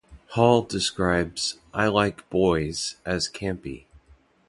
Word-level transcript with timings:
Hall 0.29 0.63
describes 0.63 1.59
"I 1.75 1.85
Like 1.87 2.27
Boys" 2.31 2.95
as 3.05 3.29
campy. 3.29 3.85